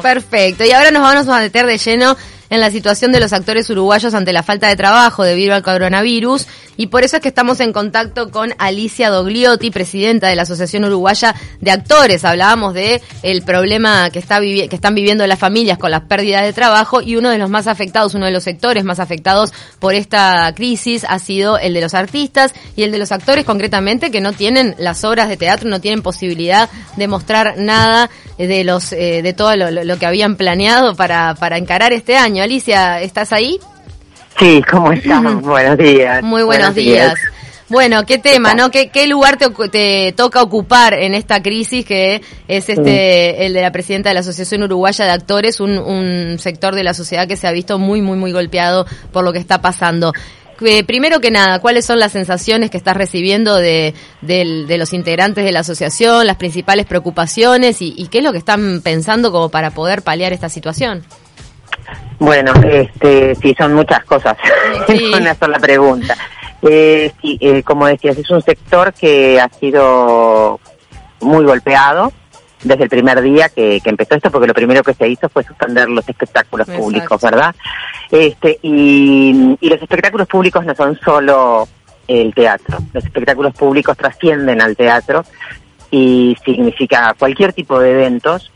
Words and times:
Perfecto, 0.00 0.64
y 0.64 0.70
ahora 0.70 0.92
nos 0.92 1.02
vamos 1.02 1.26
a 1.26 1.40
meter 1.40 1.66
de 1.66 1.76
lleno 1.76 2.16
en 2.50 2.60
la 2.60 2.70
situación 2.70 3.10
de 3.10 3.18
los 3.18 3.32
actores 3.32 3.68
uruguayos 3.68 4.14
ante 4.14 4.32
la 4.32 4.44
falta 4.44 4.68
de 4.68 4.76
trabajo 4.76 5.24
debido 5.24 5.56
al 5.56 5.64
coronavirus 5.64 6.46
y 6.78 6.86
por 6.86 7.02
eso 7.02 7.16
es 7.16 7.22
que 7.22 7.28
estamos 7.28 7.58
en 7.58 7.72
contacto 7.72 8.30
con 8.30 8.54
Alicia 8.56 9.10
Dogliotti, 9.10 9.72
presidenta 9.72 10.28
de 10.28 10.36
la 10.36 10.42
Asociación 10.42 10.84
Uruguaya 10.84 11.34
de 11.60 11.72
Actores. 11.72 12.24
Hablábamos 12.24 12.72
de 12.72 13.02
el 13.24 13.42
problema 13.42 14.10
que 14.10 14.20
está 14.20 14.38
que 14.40 14.68
están 14.70 14.94
viviendo 14.94 15.26
las 15.26 15.40
familias 15.40 15.76
con 15.76 15.90
las 15.90 16.02
pérdidas 16.02 16.44
de 16.44 16.52
trabajo 16.52 17.02
y 17.02 17.16
uno 17.16 17.30
de 17.30 17.38
los 17.38 17.50
más 17.50 17.66
afectados, 17.66 18.14
uno 18.14 18.26
de 18.26 18.32
los 18.32 18.44
sectores 18.44 18.84
más 18.84 19.00
afectados 19.00 19.52
por 19.80 19.94
esta 19.94 20.54
crisis 20.54 21.04
ha 21.08 21.18
sido 21.18 21.58
el 21.58 21.74
de 21.74 21.80
los 21.80 21.94
artistas 21.94 22.54
y 22.76 22.84
el 22.84 22.92
de 22.92 22.98
los 22.98 23.10
actores 23.10 23.44
concretamente 23.44 24.12
que 24.12 24.20
no 24.20 24.32
tienen 24.32 24.76
las 24.78 25.02
obras 25.02 25.28
de 25.28 25.36
teatro, 25.36 25.68
no 25.68 25.80
tienen 25.80 26.00
posibilidad 26.00 26.70
de 26.96 27.08
mostrar 27.08 27.58
nada 27.58 28.08
de 28.38 28.62
los 28.62 28.92
eh, 28.92 29.22
de 29.22 29.32
todo 29.32 29.56
lo, 29.56 29.72
lo, 29.72 29.98
que 29.98 30.06
habían 30.06 30.36
planeado 30.36 30.94
para, 30.94 31.34
para 31.34 31.58
encarar 31.58 31.92
este 31.92 32.16
año. 32.16 32.44
Alicia, 32.44 33.02
¿estás 33.02 33.32
ahí? 33.32 33.58
Sí, 34.38 34.62
¿cómo 34.70 34.92
estás? 34.92 35.22
buenos 35.42 35.78
días. 35.78 36.22
Muy 36.22 36.42
buenos, 36.42 36.74
días. 36.74 37.14
Bueno, 37.68 38.06
¿qué 38.06 38.18
tema, 38.18 38.54
no? 38.54 38.70
¿Qué, 38.70 38.88
qué 38.88 39.06
lugar 39.06 39.36
te, 39.36 39.50
te, 39.68 40.12
toca 40.12 40.40
ocupar 40.40 40.94
en 40.94 41.14
esta 41.14 41.42
crisis 41.42 41.84
que 41.84 42.22
es 42.46 42.68
este 42.68 43.44
el 43.44 43.52
de 43.52 43.60
la 43.60 43.72
presidenta 43.72 44.08
de 44.08 44.14
la 44.14 44.20
Asociación 44.20 44.62
Uruguaya 44.62 45.04
de 45.04 45.10
Actores, 45.10 45.60
un, 45.60 45.76
un 45.76 46.38
sector 46.38 46.74
de 46.74 46.82
la 46.82 46.94
sociedad 46.94 47.28
que 47.28 47.36
se 47.36 47.46
ha 47.46 47.52
visto 47.52 47.78
muy, 47.78 48.00
muy, 48.00 48.16
muy 48.16 48.32
golpeado 48.32 48.86
por 49.12 49.22
lo 49.22 49.32
que 49.32 49.38
está 49.38 49.60
pasando? 49.60 50.14
Eh, 50.60 50.82
primero 50.82 51.20
que 51.20 51.30
nada, 51.30 51.60
¿cuáles 51.60 51.86
son 51.86 52.00
las 52.00 52.12
sensaciones 52.12 52.70
que 52.70 52.78
estás 52.78 52.96
recibiendo 52.96 53.56
de, 53.56 53.94
de, 54.22 54.76
los 54.76 54.92
integrantes 54.92 55.44
de 55.44 55.52
la 55.52 55.60
asociación, 55.60 56.26
las 56.26 56.36
principales 56.36 56.86
preocupaciones 56.86 57.80
y, 57.80 58.08
qué 58.08 58.18
es 58.18 58.24
lo 58.24 58.32
que 58.32 58.38
están 58.38 58.80
pensando 58.82 59.30
como 59.30 59.50
para 59.50 59.70
poder 59.70 60.02
paliar 60.02 60.32
esta 60.32 60.48
situación? 60.48 61.04
Bueno, 62.18 62.52
este, 62.64 63.34
sí, 63.36 63.54
son 63.58 63.74
muchas 63.74 64.04
cosas. 64.04 64.36
Sí. 64.86 65.12
una 65.18 65.34
sola 65.34 65.58
pregunta. 65.58 66.16
Eh, 66.62 67.12
sí, 67.22 67.38
eh, 67.40 67.62
como 67.62 67.86
decías, 67.86 68.18
es 68.18 68.30
un 68.30 68.42
sector 68.42 68.92
que 68.92 69.40
ha 69.40 69.48
sido 69.48 70.60
muy 71.20 71.44
golpeado 71.44 72.12
desde 72.62 72.84
el 72.84 72.88
primer 72.88 73.22
día 73.22 73.48
que, 73.48 73.80
empezó 73.84 74.16
esto, 74.16 74.30
porque 74.30 74.48
lo 74.48 74.54
primero 74.54 74.82
que 74.82 74.94
se 74.94 75.08
hizo 75.08 75.28
fue 75.28 75.44
suspender 75.44 75.88
los 75.88 76.08
espectáculos 76.08 76.68
públicos, 76.68 77.20
¿verdad? 77.22 77.54
Este, 78.10 78.58
y, 78.62 79.56
y 79.60 79.68
los 79.68 79.80
espectáculos 79.80 80.26
públicos 80.26 80.64
no 80.64 80.74
son 80.74 80.98
solo 81.04 81.68
el 82.08 82.34
teatro, 82.34 82.78
los 82.92 83.04
espectáculos 83.04 83.54
públicos 83.54 83.96
trascienden 83.96 84.60
al 84.60 84.76
teatro 84.76 85.24
y 85.90 86.36
significa 86.44 87.14
cualquier 87.18 87.52
tipo 87.52 87.78
de 87.78 87.92
eventos, 87.92 88.50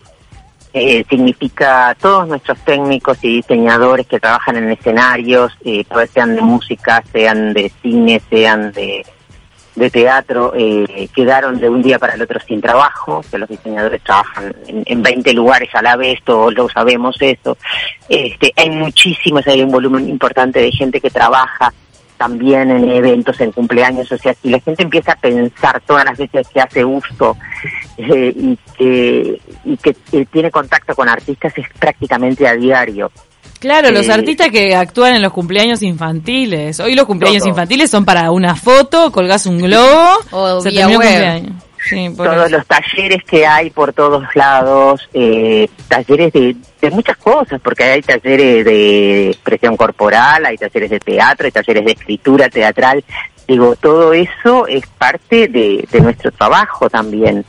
eh, 0.74 1.04
significa 1.08 1.96
todos 2.00 2.26
nuestros 2.28 2.58
técnicos 2.60 3.18
y 3.22 3.36
diseñadores 3.36 4.06
que 4.06 4.18
trabajan 4.18 4.56
en 4.56 4.70
escenarios, 4.70 5.52
eh, 5.64 5.84
sean 6.12 6.34
de 6.34 6.42
música, 6.42 7.02
sean 7.12 7.52
de 7.52 7.70
cine, 7.82 8.20
sean 8.30 8.72
de 8.72 9.04
teatro 9.90 10.52
eh, 10.54 11.08
quedaron 11.14 11.58
de 11.58 11.68
un 11.68 11.82
día 11.82 11.98
para 11.98 12.14
el 12.14 12.22
otro 12.22 12.38
sin 12.40 12.60
trabajo, 12.60 13.24
que 13.30 13.38
los 13.38 13.48
diseñadores 13.48 14.02
trabajan 14.02 14.54
en, 14.66 14.82
en 14.86 15.02
20 15.02 15.32
lugares 15.32 15.70
a 15.74 15.82
la 15.82 15.96
vez, 15.96 16.20
todos 16.24 16.54
lo 16.54 16.68
sabemos 16.68 17.16
eso. 17.20 17.56
Este, 18.08 18.52
hay 18.56 18.70
muchísimos, 18.70 19.46
hay 19.46 19.62
un 19.62 19.70
volumen 19.70 20.08
importante 20.08 20.60
de 20.60 20.70
gente 20.70 21.00
que 21.00 21.10
trabaja 21.10 21.72
también 22.22 22.70
en 22.70 22.88
eventos, 22.88 23.40
en 23.40 23.50
cumpleaños, 23.50 24.12
o 24.12 24.16
sea, 24.16 24.32
si 24.32 24.48
la 24.48 24.60
gente 24.60 24.84
empieza 24.84 25.10
a 25.10 25.16
pensar 25.16 25.82
todas 25.84 26.04
las 26.04 26.16
veces 26.16 26.46
que 26.54 26.60
hace 26.60 26.84
uso 26.84 27.36
eh, 27.96 28.32
y 28.36 28.56
que, 28.78 29.40
y 29.64 29.76
que 29.76 29.96
eh, 30.12 30.24
tiene 30.30 30.48
contacto 30.48 30.94
con 30.94 31.08
artistas 31.08 31.52
es 31.58 31.66
prácticamente 31.80 32.46
a 32.46 32.54
diario. 32.54 33.10
Claro, 33.58 33.90
los 33.90 34.08
artistas 34.08 34.50
que 34.50 34.76
actúan 34.76 35.16
en 35.16 35.22
los 35.22 35.32
cumpleaños 35.32 35.82
infantiles. 35.82 36.78
Hoy 36.78 36.94
los 36.94 37.06
cumpleaños 37.06 37.44
infantiles 37.44 37.90
son 37.90 38.04
para 38.04 38.30
una 38.30 38.54
foto, 38.54 39.10
colgás 39.10 39.46
un 39.46 39.58
globo, 39.58 40.18
o 40.30 40.60
se 40.60 40.70
vía 40.70 40.86
cumpleaños. 40.86 41.54
Todos 42.16 42.50
los 42.50 42.66
talleres 42.66 43.24
que 43.24 43.46
hay 43.46 43.70
por 43.70 43.92
todos 43.92 44.24
lados, 44.34 45.08
eh, 45.12 45.68
talleres 45.88 46.32
de, 46.32 46.56
de, 46.80 46.90
muchas 46.90 47.16
cosas, 47.16 47.60
porque 47.60 47.84
hay 47.84 48.02
talleres 48.02 48.64
de 48.64 49.30
expresión 49.30 49.76
corporal, 49.76 50.46
hay 50.46 50.56
talleres 50.56 50.90
de 50.90 51.00
teatro, 51.00 51.46
hay 51.46 51.52
talleres 51.52 51.84
de 51.84 51.92
escritura 51.92 52.48
teatral. 52.48 53.04
Digo, 53.46 53.76
todo 53.76 54.12
eso 54.12 54.66
es 54.66 54.86
parte 54.86 55.48
de, 55.48 55.86
de 55.90 56.00
nuestro 56.00 56.30
trabajo 56.30 56.88
también. 56.88 57.44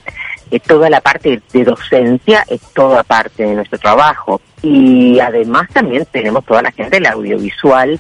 Eh, 0.52 0.60
toda 0.60 0.90
la 0.90 1.02
parte 1.02 1.42
de 1.52 1.64
docencia 1.64 2.46
es 2.48 2.62
toda 2.74 3.04
parte 3.04 3.44
de 3.44 3.56
nuestro 3.56 3.80
trabajo. 3.80 4.40
Y 4.62 5.20
además 5.20 5.68
también 5.74 6.06
tenemos 6.12 6.46
toda 6.46 6.62
la 6.62 6.72
gente 6.72 6.98
del 6.98 7.08
audiovisual 7.08 8.00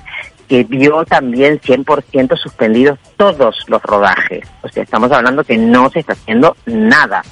que 0.53 0.63
vio 0.65 1.03
también 1.03 1.59
100% 1.59 2.37
suspendidos 2.37 2.99
todos 3.17 3.65
los 3.69 3.81
rodajes. 3.81 4.47
O 4.61 4.69
sea, 4.69 4.83
estamos 4.83 5.11
hablando 5.11 5.43
que 5.43 5.57
no 5.57 5.89
se 5.89 6.01
está 6.01 6.13
haciendo 6.13 6.55
nada. 6.67 7.23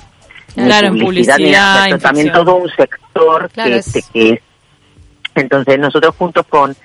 Claro, 0.56 0.88
en 0.88 0.98
publicidad, 0.98 2.00
también 2.00 2.32
todo 2.32 2.56
un 2.56 2.70
sector 2.72 3.48
que, 3.52 3.76
este, 3.76 4.02
que 4.12 4.30
es. 4.32 4.40
Entonces 5.36 5.78
nosotros 5.78 6.16
juntos 6.16 6.48
con 6.50 6.76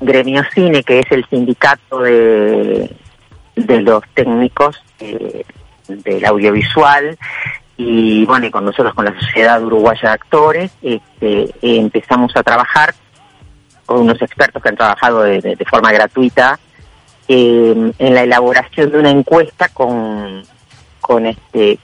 Gremio 0.00 0.42
Cine, 0.52 0.82
que 0.82 0.98
es 0.98 1.06
el 1.12 1.24
sindicato 1.30 2.00
de, 2.00 2.90
de 3.54 3.80
los 3.80 4.02
técnicos 4.14 4.82
eh, 4.98 5.44
del 5.86 6.24
audiovisual, 6.24 7.16
y 7.76 8.24
bueno, 8.24 8.46
y 8.46 8.50
con 8.50 8.64
nosotros, 8.64 8.94
con 8.94 9.04
la 9.04 9.14
Sociedad 9.20 9.62
Uruguaya 9.62 10.08
de 10.08 10.14
Actores, 10.14 10.72
este, 10.82 11.54
empezamos 11.62 12.34
a 12.34 12.42
trabajar 12.42 12.96
con 13.86 14.00
unos 14.00 14.20
expertos 14.22 14.62
que 14.62 14.68
han 14.68 14.76
trabajado 14.76 15.22
de, 15.22 15.56
forma 15.68 15.92
gratuita 15.92 16.58
em, 17.28 17.92
en 17.98 18.14
la 18.14 18.22
elaboración 18.22 18.90
de 18.90 18.98
una 18.98 19.10
encuesta 19.10 19.68
con, 19.68 20.42
con 21.00 21.26
este 21.26 21.78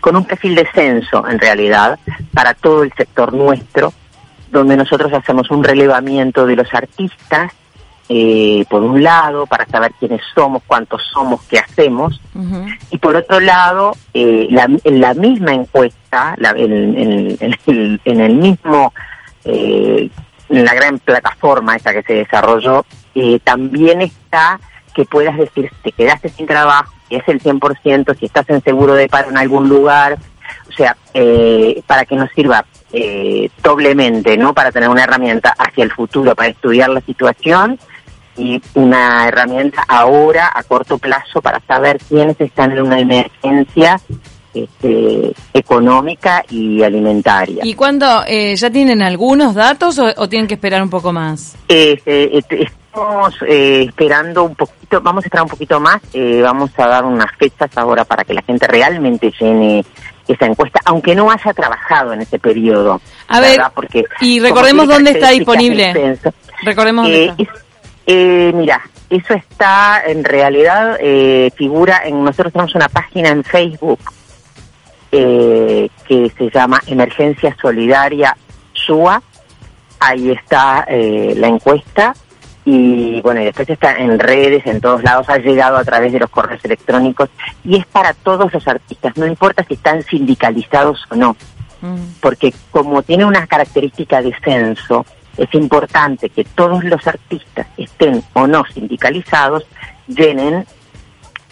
con 0.00 0.16
un 0.16 0.24
perfil 0.24 0.54
de 0.54 0.66
censo 0.74 1.28
en 1.28 1.38
realidad 1.38 1.98
para 2.32 2.54
todo 2.54 2.84
el 2.84 2.92
sector 2.94 3.32
nuestro 3.32 3.92
donde 4.50 4.76
nosotros 4.76 5.12
hacemos 5.12 5.50
un 5.50 5.64
relevamiento 5.64 6.46
de 6.46 6.56
los 6.56 6.72
artistas 6.72 7.52
eh, 8.08 8.66
por 8.68 8.82
un 8.82 9.02
lado, 9.02 9.46
para 9.46 9.64
saber 9.64 9.92
quiénes 9.98 10.20
somos, 10.34 10.62
cuántos 10.66 11.02
somos, 11.10 11.42
qué 11.44 11.58
hacemos, 11.58 12.20
y 12.90 12.98
por 12.98 13.16
otro 13.16 13.40
lado, 13.40 13.96
eh, 14.12 14.46
la, 14.50 14.68
en 14.84 15.00
la 15.00 15.14
misma 15.14 15.54
encuesta, 15.54 16.34
la, 16.36 16.50
en, 16.50 16.98
en, 17.40 18.20
el 18.20 18.34
mismo, 18.34 18.92
eh, 19.46 20.10
en 20.10 20.12
la 20.62 20.74
gran 20.74 20.98
plataforma 20.98 21.76
esa 21.76 21.92
que 21.92 22.02
se 22.02 22.14
desarrolló, 22.14 22.84
también 23.44 24.02
está 24.02 24.60
que 24.94 25.04
puedas 25.04 25.36
decir 25.36 25.70
si 25.70 25.90
te 25.90 25.92
quedaste 25.92 26.28
sin 26.28 26.46
trabajo, 26.46 26.92
si 27.08 27.16
es 27.16 27.28
el 27.28 27.42
100%, 27.42 28.18
si 28.18 28.26
estás 28.26 28.48
en 28.48 28.62
seguro 28.62 28.94
de 28.94 29.08
paro 29.08 29.30
en 29.30 29.36
algún 29.36 29.68
lugar, 29.68 30.18
o 30.68 30.72
sea, 30.72 30.96
eh, 31.12 31.82
para 31.86 32.04
que 32.04 32.16
nos 32.16 32.30
sirva 32.30 32.64
eh, 32.92 33.50
doblemente, 33.62 34.36
¿no? 34.36 34.54
Para 34.54 34.72
tener 34.72 34.88
una 34.88 35.04
herramienta 35.04 35.54
hacia 35.58 35.84
el 35.84 35.92
futuro, 35.92 36.34
para 36.34 36.48
estudiar 36.48 36.90
la 36.90 37.00
situación 37.00 37.78
y 38.36 38.62
una 38.74 39.28
herramienta 39.28 39.84
ahora 39.86 40.50
a 40.54 40.62
corto 40.64 40.98
plazo 40.98 41.40
para 41.40 41.60
saber 41.60 41.98
quiénes 42.08 42.40
están 42.40 42.72
en 42.72 42.82
una 42.82 42.98
emergencia 42.98 44.00
este, 44.54 45.32
económica 45.52 46.44
y 46.48 46.82
alimentaria. 46.82 47.64
¿Y 47.64 47.74
cuándo 47.74 48.24
eh, 48.26 48.54
ya 48.56 48.70
tienen 48.70 49.02
algunos 49.02 49.54
datos 49.54 49.98
o, 49.98 50.28
tienen 50.28 50.46
que 50.46 50.54
esperar 50.54 50.82
un 50.82 50.90
poco 50.90 51.12
más? 51.12 51.56
Este, 51.68 52.38
estamos 52.38 53.34
eh, 53.46 53.86
esperando 53.88 54.44
un 54.44 54.54
poquito, 54.54 55.00
vamos 55.00 55.24
a 55.24 55.26
esperar 55.26 55.44
un 55.44 55.50
poquito 55.50 55.80
más, 55.80 56.00
eh, 56.12 56.40
vamos 56.42 56.70
a 56.76 56.86
dar 56.86 57.04
unas 57.04 57.30
fechas 57.36 57.70
ahora 57.76 58.04
para 58.04 58.24
que 58.24 58.34
la 58.34 58.42
gente 58.42 58.66
realmente 58.66 59.32
llene 59.38 59.84
esa 60.28 60.46
encuesta, 60.46 60.80
aunque 60.84 61.14
no 61.14 61.30
haya 61.30 61.52
trabajado 61.52 62.12
en 62.12 62.22
ese 62.22 62.38
periodo. 62.38 63.00
A 63.28 63.40
ver, 63.40 63.60
porque 63.74 64.04
y 64.20 64.40
recordemos 64.40 64.88
dónde 64.88 65.10
está 65.10 65.30
disponible. 65.30 66.18
Recordemos 66.62 67.04
dónde 67.06 67.48
eh, 68.06 68.52
mira, 68.54 68.82
eso 69.08 69.34
está 69.34 70.02
en 70.06 70.24
realidad, 70.24 70.98
eh, 71.00 71.50
figura 71.56 72.02
en, 72.04 72.22
nosotros 72.22 72.52
tenemos 72.52 72.74
una 72.74 72.88
página 72.88 73.30
en 73.30 73.42
Facebook 73.44 74.00
eh, 75.16 75.88
que 76.08 76.28
se 76.36 76.50
llama 76.50 76.82
Emergencia 76.88 77.56
Solidaria 77.62 78.36
SUA, 78.72 79.22
ahí 80.00 80.32
está 80.32 80.84
eh, 80.88 81.34
la 81.36 81.46
encuesta. 81.46 82.14
Y 82.64 83.20
bueno, 83.20 83.40
y 83.40 83.44
después 83.44 83.68
está 83.68 83.94
en 83.94 84.18
redes, 84.18 84.66
en 84.66 84.80
todos 84.80 85.04
lados, 85.04 85.28
ha 85.28 85.38
llegado 85.38 85.76
a 85.76 85.84
través 85.84 86.12
de 86.12 86.18
los 86.18 86.30
correos 86.30 86.64
electrónicos. 86.64 87.30
Y 87.62 87.76
es 87.76 87.86
para 87.86 88.12
todos 88.12 88.52
los 88.52 88.66
artistas, 88.66 89.16
no 89.16 89.26
importa 89.26 89.64
si 89.68 89.74
están 89.74 90.02
sindicalizados 90.02 91.04
o 91.10 91.14
no, 91.14 91.36
mm. 91.82 91.96
porque 92.20 92.52
como 92.72 93.02
tiene 93.02 93.24
una 93.24 93.46
característica 93.46 94.20
de 94.20 94.34
censo, 94.42 95.06
es 95.36 95.52
importante 95.54 96.28
que 96.28 96.44
todos 96.44 96.82
los 96.82 97.06
artistas 97.06 97.66
estén 97.76 98.24
o 98.32 98.46
no 98.46 98.64
sindicalizados, 98.72 99.64
llenen 100.08 100.66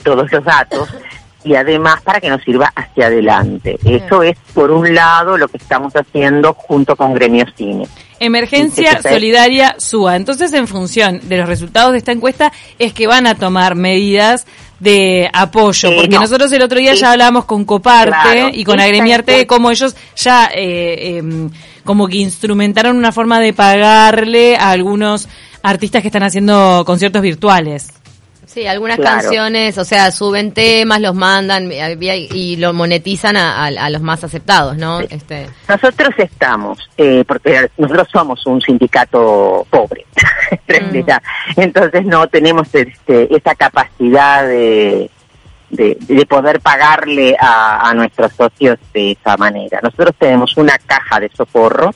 todos 0.02 0.32
los 0.32 0.44
datos 0.44 0.88
y 1.44 1.54
además 1.54 2.00
para 2.02 2.20
que 2.20 2.28
nos 2.28 2.42
sirva 2.42 2.72
hacia 2.74 3.06
adelante. 3.06 3.78
Eso 3.84 4.22
es, 4.22 4.36
por 4.54 4.70
un 4.70 4.94
lado, 4.94 5.36
lo 5.36 5.48
que 5.48 5.56
estamos 5.56 5.92
haciendo 5.94 6.54
junto 6.54 6.96
con 6.96 7.14
Gremio 7.14 7.44
Cine. 7.56 7.86
Emergencia 8.20 9.02
Solidaria 9.02 9.74
SUA. 9.78 10.16
Entonces, 10.16 10.52
en 10.52 10.68
función 10.68 11.20
de 11.28 11.38
los 11.38 11.48
resultados 11.48 11.92
de 11.92 11.98
esta 11.98 12.12
encuesta, 12.12 12.52
es 12.78 12.92
que 12.92 13.06
van 13.06 13.26
a 13.26 13.34
tomar 13.34 13.74
medidas 13.74 14.46
de 14.78 15.30
apoyo, 15.32 15.90
eh, 15.90 15.94
porque 15.96 16.16
nosotros 16.16 16.50
el 16.50 16.62
otro 16.62 16.78
día 16.78 16.94
ya 16.94 17.12
hablábamos 17.12 17.44
con 17.44 17.64
Coparte 17.64 18.50
y 18.52 18.64
con 18.64 18.80
Agremiarte 18.80 19.30
de 19.32 19.46
cómo 19.46 19.70
ellos 19.70 19.94
ya 20.16 20.50
eh, 20.52 21.18
em, 21.18 21.50
como 21.84 22.08
que 22.08 22.16
instrumentaron 22.16 22.96
una 22.96 23.12
forma 23.12 23.38
de 23.38 23.52
pagarle 23.52 24.56
a 24.56 24.70
algunos 24.70 25.28
artistas 25.62 26.02
que 26.02 26.08
están 26.08 26.24
haciendo 26.24 26.82
conciertos 26.84 27.22
virtuales. 27.22 28.01
Sí, 28.46 28.66
algunas 28.66 28.98
canciones, 28.98 29.78
o 29.78 29.84
sea, 29.84 30.10
suben 30.10 30.52
temas, 30.52 31.00
los 31.00 31.14
mandan 31.14 31.70
y, 31.70 32.56
lo 32.56 32.72
monetizan 32.72 33.36
a, 33.36 33.90
los 33.90 34.02
más 34.02 34.24
aceptados, 34.24 34.76
¿no? 34.76 35.00
Este... 35.00 35.48
Nosotros 35.68 36.10
estamos, 36.18 36.90
eh, 36.96 37.24
porque 37.26 37.70
nosotros 37.78 38.08
somos 38.12 38.44
un 38.46 38.60
sindicato 38.60 39.66
pobre, 39.70 40.04
mm. 40.68 41.60
entonces 41.60 42.04
no 42.04 42.26
tenemos 42.26 42.68
este, 42.74 43.34
esa 43.34 43.54
capacidad 43.54 44.46
de, 44.46 45.08
de, 45.70 46.26
poder 46.26 46.60
pagarle 46.60 47.36
a, 47.40 47.88
a, 47.88 47.94
nuestros 47.94 48.32
socios 48.32 48.78
de 48.92 49.12
esa 49.12 49.36
manera. 49.36 49.80
Nosotros 49.82 50.14
tenemos 50.18 50.56
una 50.56 50.78
caja 50.78 51.20
de 51.20 51.30
socorro 51.30 51.94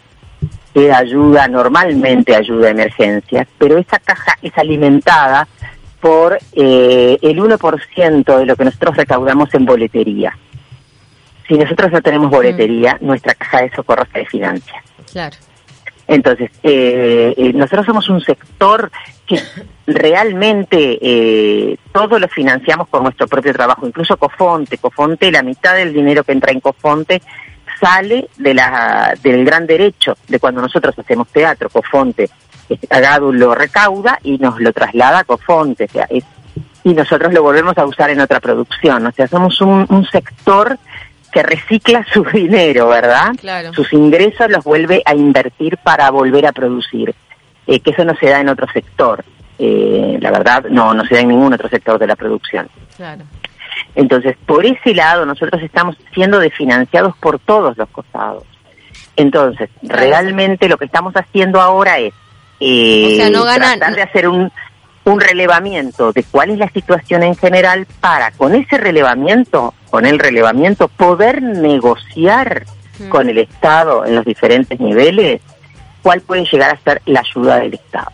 que 0.72 0.92
ayuda, 0.92 1.48
normalmente 1.48 2.36
ayuda 2.36 2.68
a 2.68 2.70
emergencias, 2.70 3.48
pero 3.58 3.78
esa 3.78 3.98
caja 3.98 4.36
es 4.42 4.52
alimentada 4.56 5.48
por 6.06 6.38
eh, 6.52 7.18
el 7.20 7.38
1% 7.40 8.38
de 8.38 8.46
lo 8.46 8.54
que 8.54 8.64
nosotros 8.64 8.96
recaudamos 8.96 9.52
en 9.54 9.64
boletería. 9.64 10.38
Si 11.48 11.54
nosotros 11.54 11.90
no 11.90 12.00
tenemos 12.00 12.30
boletería, 12.30 12.96
mm. 13.00 13.06
nuestra 13.06 13.34
caja 13.34 13.62
de 13.62 13.70
socorro 13.74 14.04
se 14.12 14.24
financia. 14.26 14.84
Claro. 15.10 15.36
Entonces, 16.06 16.52
eh, 16.62 17.34
eh, 17.36 17.52
nosotros 17.52 17.86
somos 17.86 18.08
un 18.08 18.20
sector 18.20 18.92
que 19.26 19.40
realmente 19.88 20.96
eh, 21.02 21.76
todo 21.92 22.20
lo 22.20 22.28
financiamos 22.28 22.88
por 22.88 23.02
nuestro 23.02 23.26
propio 23.26 23.52
trabajo, 23.52 23.84
incluso 23.84 24.16
Cofonte. 24.16 24.78
Cofonte, 24.78 25.32
la 25.32 25.42
mitad 25.42 25.74
del 25.74 25.92
dinero 25.92 26.22
que 26.22 26.30
entra 26.30 26.52
en 26.52 26.60
Cofonte 26.60 27.20
sale 27.80 28.28
de 28.36 28.54
la, 28.54 29.12
del 29.20 29.44
gran 29.44 29.66
derecho 29.66 30.16
de 30.28 30.38
cuando 30.38 30.60
nosotros 30.62 30.96
hacemos 30.96 31.26
teatro. 31.30 31.68
Cofonte 31.68 32.30
Agadu 32.90 33.32
lo 33.32 33.54
recauda 33.54 34.18
y 34.22 34.38
nos 34.38 34.60
lo 34.60 34.72
traslada 34.72 35.20
a 35.20 35.24
Cofonte, 35.24 35.88
y 36.84 36.94
nosotros 36.94 37.32
lo 37.32 37.42
volvemos 37.42 37.76
a 37.78 37.84
usar 37.84 38.10
en 38.10 38.20
otra 38.20 38.38
producción. 38.38 39.04
O 39.06 39.12
sea, 39.12 39.26
somos 39.26 39.60
un, 39.60 40.06
sector 40.10 40.78
que 41.32 41.42
recicla 41.42 42.06
su 42.12 42.22
dinero, 42.32 42.88
¿verdad? 42.88 43.32
Sus 43.72 43.92
ingresos 43.92 44.48
los 44.50 44.64
vuelve 44.64 45.02
a 45.04 45.14
invertir 45.14 45.78
para 45.78 46.10
volver 46.10 46.46
a 46.46 46.52
producir, 46.52 47.14
eh, 47.66 47.80
que 47.80 47.90
eso 47.90 48.04
no 48.04 48.14
se 48.16 48.26
da 48.26 48.40
en 48.40 48.48
otro 48.48 48.68
sector. 48.72 49.24
Eh, 49.58 50.18
la 50.20 50.30
verdad, 50.30 50.66
no, 50.70 50.94
no 50.94 51.04
se 51.06 51.14
da 51.14 51.22
en 51.22 51.28
ningún 51.28 51.52
otro 51.52 51.68
sector 51.68 51.98
de 51.98 52.06
la 52.06 52.14
producción. 52.14 52.68
Claro. 52.96 53.24
Entonces, 53.96 54.36
por 54.46 54.64
ese 54.64 54.94
lado, 54.94 55.26
nosotros 55.26 55.62
estamos 55.62 55.96
siendo 56.14 56.38
desfinanciados 56.38 57.16
por 57.16 57.38
todos 57.38 57.76
los 57.76 57.88
costados. 57.88 58.44
Entonces, 59.16 59.70
realmente 59.82 60.68
lo 60.68 60.76
que 60.76 60.84
estamos 60.84 61.14
haciendo 61.14 61.60
ahora 61.60 61.98
es 61.98 62.12
eh, 62.60 63.28
no 63.30 63.44
tratar 63.44 63.94
de 63.94 64.02
hacer 64.02 64.28
un, 64.28 64.50
un 65.06 65.20
relevamiento 65.20 66.12
de 66.12 66.24
cuál 66.24 66.50
es 66.50 66.58
la 66.58 66.68
situación 66.68 67.22
en 67.22 67.36
general 67.36 67.86
para 68.00 68.32
con 68.32 68.54
ese 68.54 68.76
relevamiento, 68.76 69.72
con 69.88 70.04
el 70.04 70.18
relevamiento, 70.18 70.88
poder 70.88 71.42
negociar 71.42 72.66
mm. 72.98 73.08
con 73.08 73.28
el 73.28 73.38
Estado 73.38 74.04
en 74.04 74.16
los 74.16 74.24
diferentes 74.24 74.80
niveles 74.80 75.40
cuál 76.02 76.20
puede 76.22 76.44
llegar 76.44 76.70
a 76.70 76.78
ser 76.82 77.02
la 77.06 77.20
ayuda 77.20 77.58
del 77.58 77.74
Estado. 77.74 78.12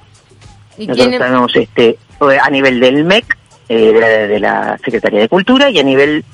Nosotros 0.78 1.18
tenemos 1.18 1.56
este, 1.56 1.98
a 2.42 2.50
nivel 2.50 2.80
del 2.80 3.04
MEC, 3.04 3.38
eh, 3.68 4.28
de, 4.28 4.40
la, 4.40 4.78
Secretaría 4.84 5.20
de 5.20 5.28
Cultura, 5.28 5.70
y 5.70 5.78
a 5.78 5.82
nivel, 5.82 6.24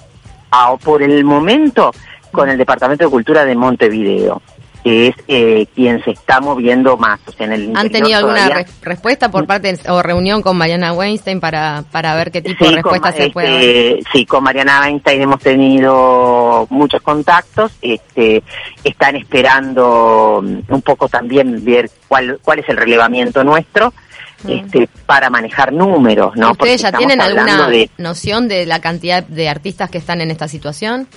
por 0.83 1.03
el 1.03 1.25
momento, 1.25 1.93
con 2.33 2.49
el 2.49 2.59
Departamento 2.59 3.05
de 3.05 3.11
Cultura 3.11 3.45
de 3.45 3.55
Montevideo 3.55 4.41
que 4.89 5.09
es 5.09 5.17
eh, 5.29 5.67
quien 5.75 6.03
se 6.03 6.13
está 6.13 6.41
moviendo 6.41 6.97
más. 6.97 7.21
O 7.27 7.33
sea, 7.33 7.45
en 7.45 7.53
el 7.53 7.77
¿Han 7.77 7.91
tenido 7.91 8.17
alguna 8.17 8.65
respuesta 8.81 9.31
por 9.31 9.47
parte 9.47 9.79
o 9.87 10.01
reunión 10.01 10.41
con 10.41 10.57
Mariana 10.57 10.95
Weinstein 10.95 11.41
para, 11.41 11.85
para 11.93 12.15
ver 12.15 12.31
qué 12.31 12.41
tipo 12.41 12.65
de 12.65 12.77
respuesta 12.77 13.13
se 13.13 13.29
puede 13.29 13.99
este, 13.99 14.11
Sí, 14.11 14.25
con 14.25 14.45
Mariana 14.45 14.81
Weinstein 14.81 15.21
hemos 15.21 15.41
tenido 15.41 16.67
muchos 16.71 17.03
contactos. 17.03 17.73
Este, 17.83 18.43
están 18.83 19.17
esperando 19.17 20.41
mm, 20.43 20.73
un 20.73 20.81
poco 20.81 21.07
también 21.07 21.63
ver 21.63 21.91
cuál, 22.09 22.39
cuál 22.43 22.61
es 22.61 22.69
el 22.71 22.79
relevamiento 22.79 23.45
nuestro. 23.45 23.93
Mm. 24.45 24.51
Este, 24.51 24.89
para 25.05 25.29
manejar 25.29 25.71
números, 25.71 26.35
¿no? 26.37 26.53
¿Ustedes 26.53 26.81
ya 26.81 26.93
tienen 26.93 27.21
alguna 27.21 27.69
noción 27.99 28.49
de 28.49 28.65
la 28.65 28.81
cantidad 28.81 29.23
de 29.23 29.51
artistas 29.51 29.91
que 29.91 29.99
están 29.99 30.23
en 30.23 30.31
esta 30.31 30.49
situación? 30.49 31.09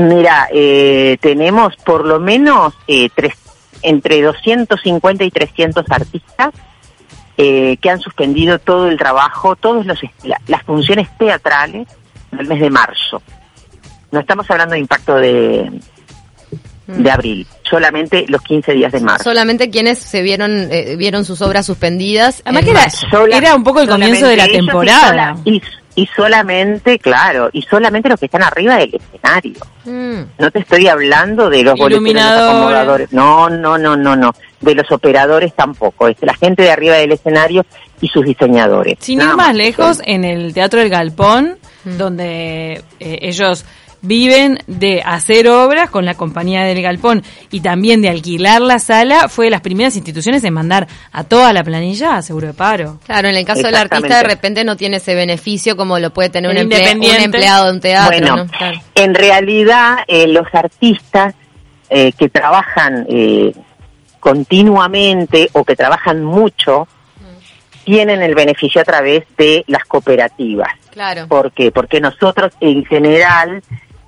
Mira, 0.00 0.48
eh, 0.50 1.18
tenemos 1.20 1.76
por 1.76 2.06
lo 2.06 2.18
menos 2.18 2.72
eh, 2.88 3.10
tres, 3.14 3.34
entre 3.82 4.22
250 4.22 5.24
y 5.24 5.30
300 5.30 5.84
artistas 5.90 6.54
eh, 7.36 7.76
que 7.76 7.90
han 7.90 8.00
suspendido 8.00 8.58
todo 8.58 8.88
el 8.88 8.96
trabajo, 8.96 9.56
todas 9.56 9.84
las 9.84 10.62
funciones 10.64 11.08
teatrales 11.18 11.86
del 12.32 12.46
mes 12.46 12.60
de 12.60 12.70
marzo. 12.70 13.22
No 14.10 14.20
estamos 14.20 14.50
hablando 14.50 14.72
de 14.72 14.80
impacto 14.80 15.16
de, 15.16 15.70
de 16.86 17.10
mm. 17.10 17.12
abril, 17.12 17.46
solamente 17.62 18.24
los 18.26 18.40
15 18.40 18.72
días 18.72 18.92
de 18.92 19.00
marzo. 19.00 19.24
Solamente 19.24 19.68
quienes 19.68 19.98
se 19.98 20.22
vieron 20.22 20.70
vieron 20.96 21.26
sus 21.26 21.42
obras 21.42 21.66
suspendidas. 21.66 22.42
Además 22.46 22.64
que 23.10 23.36
era, 23.36 23.54
un 23.54 23.64
poco 23.64 23.82
el 23.82 23.88
comienzo 23.88 24.26
de 24.26 24.36
la 24.38 24.48
temporada 24.48 25.36
y 25.44 25.60
solamente, 26.14 26.98
claro, 26.98 27.50
y 27.52 27.62
solamente 27.62 28.08
los 28.08 28.18
que 28.18 28.26
están 28.26 28.42
arriba 28.42 28.76
del 28.76 28.94
escenario. 28.94 29.60
Mm. 29.84 30.20
No 30.38 30.50
te 30.50 30.60
estoy 30.60 30.88
hablando 30.88 31.50
de 31.50 31.62
los 31.62 31.74
acomodadores. 31.74 33.12
No, 33.12 33.50
no, 33.50 33.76
no, 33.76 33.96
no, 33.96 34.16
no. 34.16 34.34
De 34.60 34.74
los 34.74 34.90
operadores 34.92 35.54
tampoco. 35.54 36.08
Es 36.08 36.16
la 36.20 36.34
gente 36.34 36.62
de 36.62 36.70
arriba 36.70 36.96
del 36.96 37.12
escenario 37.12 37.64
y 38.00 38.08
sus 38.08 38.24
diseñadores. 38.24 38.98
Sin 39.00 39.20
ir 39.20 39.34
más, 39.34 39.54
lejos, 39.54 40.00
en 40.04 40.24
el 40.24 40.54
Teatro 40.54 40.80
del 40.80 40.90
Galpón, 40.90 41.56
mm. 41.84 41.96
donde 41.96 42.84
eh, 43.00 43.18
ellos 43.22 43.64
viven 44.02 44.58
de 44.66 45.02
hacer 45.04 45.48
obras 45.48 45.90
con 45.90 46.04
la 46.04 46.14
compañía 46.14 46.62
del 46.64 46.82
galpón 46.82 47.22
y 47.50 47.60
también 47.60 48.02
de 48.02 48.08
alquilar 48.08 48.60
la 48.62 48.78
sala, 48.78 49.28
fue 49.28 49.46
de 49.46 49.50
las 49.50 49.60
primeras 49.60 49.96
instituciones 49.96 50.42
en 50.44 50.54
mandar 50.54 50.86
a 51.12 51.24
toda 51.24 51.52
la 51.52 51.62
planilla 51.62 52.16
a 52.16 52.22
seguro 52.22 52.48
de 52.48 52.54
paro. 52.54 52.98
Claro, 53.04 53.28
en 53.28 53.36
el 53.36 53.44
caso 53.44 53.62
del 53.62 53.76
artista 53.76 54.18
de 54.18 54.22
repente 54.24 54.64
no 54.64 54.76
tiene 54.76 54.98
ese 54.98 55.14
beneficio 55.14 55.76
como 55.76 55.98
lo 55.98 56.10
puede 56.10 56.30
tener 56.30 56.50
un, 56.50 56.56
empleado 56.56 57.66
de 57.66 57.72
un 57.72 57.80
teatro. 57.80 58.18
Bueno, 58.18 58.46
en 58.94 59.14
realidad 59.14 59.98
eh, 60.06 60.26
los 60.26 60.46
artistas 60.52 61.34
eh, 61.88 62.12
que 62.12 62.28
trabajan 62.28 63.06
eh, 63.08 63.52
continuamente 64.20 65.48
o 65.52 65.64
que 65.64 65.74
trabajan 65.74 66.22
mucho, 66.22 66.86
tienen 67.84 68.22
el 68.22 68.34
beneficio 68.34 68.80
a 68.80 68.84
través 68.84 69.24
de 69.36 69.64
las 69.66 69.84
cooperativas. 69.84 70.68
Claro. 70.90 71.26
¿Por 71.26 71.50
qué? 71.52 71.72
Porque 71.72 72.00
nosotros 72.00 72.52
en 72.60 72.84
general 72.84 73.62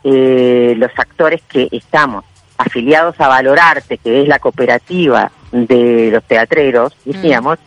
eh, 0.04 0.74
los 0.76 0.90
actores 0.96 1.42
que 1.42 1.68
estamos 1.70 2.24
afiliados 2.58 3.20
a 3.20 3.28
Valorarte, 3.28 3.98
que 3.98 4.22
es 4.22 4.28
la 4.28 4.38
cooperativa 4.38 5.30
de 5.50 6.10
los 6.12 6.24
teatreros, 6.24 6.96
mm. 7.04 7.10
decíamos, 7.10 7.58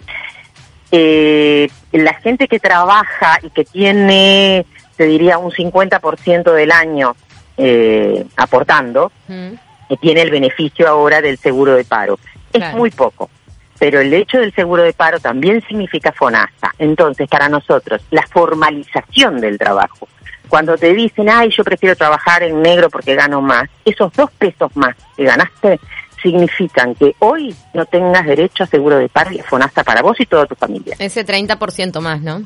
eh, 0.91 1.69
la 1.91 2.13
gente 2.15 2.47
que 2.47 2.59
trabaja 2.59 3.39
y 3.41 3.49
que 3.49 3.65
tiene, 3.65 4.65
te 4.95 5.05
diría, 5.05 5.37
un 5.37 5.51
50% 5.51 6.53
del 6.53 6.71
año 6.71 7.15
eh, 7.57 8.25
aportando, 8.37 9.11
mm. 9.27 9.93
tiene 10.01 10.21
el 10.21 10.31
beneficio 10.31 10.87
ahora 10.87 11.21
del 11.21 11.37
seguro 11.37 11.73
de 11.75 11.83
paro. 11.83 12.19
Es 12.53 12.73
muy 12.73 12.89
poco, 12.89 13.29
pero 13.77 13.99
el 13.99 14.13
hecho 14.13 14.39
del 14.39 14.53
seguro 14.53 14.83
de 14.83 14.93
paro 14.93 15.19
también 15.19 15.61
significa 15.67 16.13
FONASA. 16.13 16.73
Entonces, 16.79 17.27
para 17.27 17.49
nosotros, 17.49 18.01
la 18.11 18.25
formalización 18.27 19.41
del 19.41 19.57
trabajo, 19.57 20.07
cuando 20.45 20.77
te 20.77 20.93
dicen, 20.93 21.29
ay, 21.29 21.49
yo 21.49 21.63
prefiero 21.63 21.95
trabajar 21.95 22.43
en 22.43 22.61
negro 22.61 22.89
porque 22.89 23.15
gano 23.15 23.41
más, 23.41 23.69
esos 23.83 24.11
dos 24.13 24.31
pesos 24.31 24.71
más 24.75 24.95
que 25.15 25.23
ganaste 25.23 25.79
significan 26.21 26.95
que 26.95 27.15
hoy 27.19 27.55
no 27.73 27.85
tengas 27.85 28.25
derecho 28.25 28.63
a 28.63 28.67
seguro 28.67 28.97
de 28.97 29.09
paro 29.09 29.31
y 29.31 29.39
FONASA 29.39 29.83
para 29.83 30.01
vos 30.01 30.19
y 30.19 30.25
toda 30.25 30.45
tu 30.45 30.55
familia. 30.55 30.95
Ese 30.97 31.25
30% 31.25 31.99
más, 32.01 32.21
¿no? 32.21 32.41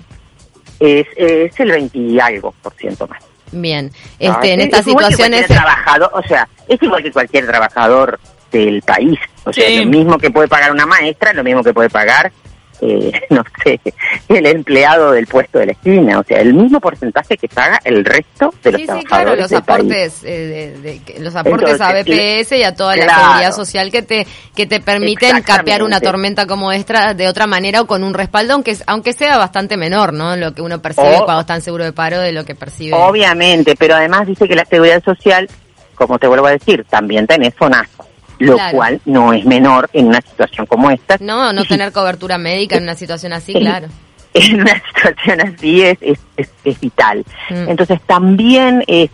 Es, 0.79 1.07
es 1.15 1.59
el 1.59 1.71
20 1.71 1.97
y 1.97 2.19
algo 2.19 2.53
por 2.61 2.73
ciento 2.73 3.07
más. 3.07 3.23
Bien, 3.51 3.91
este, 4.19 4.53
en 4.53 4.61
esta 4.61 4.83
situación 4.83 5.33
es... 5.33 5.47
Trabajador, 5.47 6.11
o 6.13 6.21
sea, 6.23 6.47
es 6.67 6.81
igual 6.81 7.01
que 7.01 7.11
cualquier 7.11 7.47
trabajador 7.47 8.19
del 8.51 8.81
país. 8.81 9.19
O 9.45 9.53
sea, 9.53 9.69
lo 9.69 9.89
mismo 9.89 10.17
que 10.17 10.29
puede 10.29 10.47
pagar 10.47 10.71
una 10.71 10.85
maestra, 10.85 11.33
lo 11.33 11.43
mismo 11.43 11.63
que 11.63 11.73
puede 11.73 11.89
pagar 11.89 12.31
eh, 12.81 13.11
no 13.29 13.43
sé, 13.63 13.79
el 14.27 14.45
empleado 14.45 15.11
del 15.11 15.27
puesto 15.27 15.59
de 15.59 15.67
la 15.67 15.71
esquina, 15.73 16.19
o 16.19 16.23
sea, 16.23 16.39
el 16.39 16.53
mismo 16.53 16.79
porcentaje 16.79 17.37
que 17.37 17.47
paga 17.47 17.79
el 17.83 18.05
resto 18.05 18.53
de 18.63 18.71
los 18.71 18.81
sí, 18.81 18.87
Sí, 18.87 19.05
claro, 19.05 19.35
los 19.35 19.51
aportes, 19.51 20.23
eh, 20.23 20.75
de, 20.81 21.19
los 21.19 21.35
aportes 21.35 21.79
a 21.81 21.93
BPS 21.93 22.53
y 22.53 22.63
a 22.63 22.75
toda 22.75 22.95
la 22.95 23.07
seguridad 23.07 23.51
social 23.51 23.91
que 23.91 24.01
te 24.01 24.27
que 24.55 24.65
te 24.65 24.79
permiten 24.79 25.41
capear 25.41 25.83
una 25.83 25.99
tormenta 25.99 26.45
como 26.45 26.71
esta 26.71 27.13
de 27.13 27.27
otra 27.27 27.47
manera 27.47 27.81
o 27.81 27.87
con 27.87 28.03
un 28.03 28.13
respaldo, 28.13 28.53
aunque 28.53 28.75
aunque 28.87 29.13
sea 29.13 29.37
bastante 29.37 29.77
menor, 29.77 30.13
¿no? 30.13 30.35
Lo 30.35 30.53
que 30.53 30.61
uno 30.61 30.81
percibe 30.81 31.21
cuando 31.23 31.41
está 31.41 31.55
en 31.55 31.61
seguro 31.61 31.83
de 31.83 31.93
paro 31.93 32.19
de 32.19 32.31
lo 32.31 32.45
que 32.45 32.55
percibe. 32.55 32.95
Obviamente, 32.95 33.75
pero 33.77 33.95
además 33.95 34.27
dice 34.27 34.47
que 34.47 34.55
la 34.55 34.65
seguridad 34.65 35.03
social, 35.03 35.47
como 35.95 36.17
te 36.17 36.27
vuelvo 36.27 36.47
a 36.47 36.51
decir, 36.51 36.85
también 36.89 37.27
tenés 37.27 37.53
FONASA 37.55 38.08
lo 38.39 38.57
cual 38.71 39.01
no 39.05 39.33
es 39.33 39.45
menor 39.45 39.89
en 39.93 40.07
una 40.07 40.21
situación 40.21 40.65
como 40.65 40.89
esta. 40.89 41.17
No, 41.19 41.53
no 41.53 41.65
tener 41.65 41.91
cobertura 41.91 42.37
médica 42.37 42.77
en 42.77 42.83
una 42.83 42.95
situación 42.95 43.33
así, 43.33 43.53
claro. 43.53 43.87
En 44.31 44.61
una 44.61 44.79
situación 44.87 45.41
así 45.41 45.81
es, 45.81 45.97
es, 46.03 46.79
vital. 46.79 47.25
Mm. 47.49 47.69
Entonces 47.69 47.99
también 48.05 48.83
eh, 48.85 49.09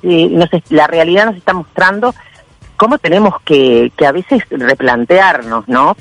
la 0.70 0.88
realidad 0.88 1.28
nos 1.28 1.38
está 1.38 1.54
mostrando 1.54 2.14
cómo 2.76 2.98
tenemos 2.98 3.36
que, 3.46 3.94
que 3.96 4.06
a 4.06 4.12
veces 4.12 4.44
replantearnos, 4.50 5.70
¿no? 5.70 5.96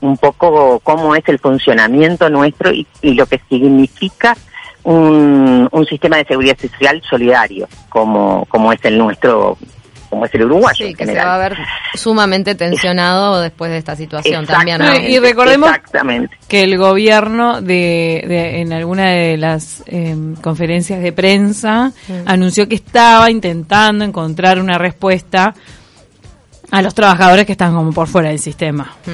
Un 0.00 0.16
poco 0.16 0.78
cómo 0.78 1.16
es 1.16 1.24
el 1.26 1.40
funcionamiento 1.40 2.30
nuestro 2.30 2.72
y, 2.72 2.86
y 3.02 3.14
lo 3.14 3.26
que 3.26 3.40
significa 3.48 4.36
un, 4.84 5.68
un, 5.72 5.86
sistema 5.86 6.18
de 6.18 6.26
seguridad 6.26 6.56
social 6.56 7.02
solidario, 7.08 7.66
como, 7.88 8.44
como 8.48 8.72
es 8.72 8.78
el 8.84 8.96
nuestro 8.96 9.58
como 10.16 10.24
es 10.24 10.34
el 10.34 10.44
uruguayo. 10.44 10.86
Sí, 10.86 10.94
que 10.94 11.04
se 11.04 11.14
va 11.14 11.34
a 11.34 11.38
ver 11.38 11.56
sumamente 11.94 12.54
tensionado 12.54 13.40
después 13.40 13.70
de 13.70 13.76
esta 13.76 13.94
situación 13.94 14.46
también. 14.46 14.80
Y 15.06 15.18
recordemos 15.18 15.70
que 16.48 16.62
el 16.62 16.78
gobierno 16.78 17.60
de, 17.60 18.60
en 18.60 18.72
alguna 18.72 19.10
de 19.10 19.36
las 19.36 19.82
em, 19.86 20.34
conferencias 20.36 21.02
de 21.02 21.12
prensa 21.12 21.92
anunció 22.24 22.66
que 22.66 22.76
estaba 22.76 23.30
intentando 23.30 24.04
encontrar 24.04 24.58
una 24.58 24.78
respuesta 24.78 25.54
a 26.70 26.82
los 26.82 26.94
trabajadores 26.94 27.44
que 27.44 27.52
están 27.52 27.74
como 27.74 27.92
por 27.92 28.08
fuera 28.08 28.30
del 28.30 28.38
sistema. 28.38 28.96
Mm. 29.04 29.10